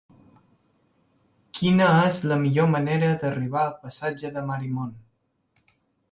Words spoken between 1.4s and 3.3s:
Quina és la millor manera